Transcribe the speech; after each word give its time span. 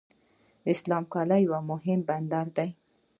اسلام 0.73 1.03
قلعه 1.13 1.37
یو 1.47 1.55
مهم 1.71 1.99
بندر 2.09 2.45
دی. 2.55 2.69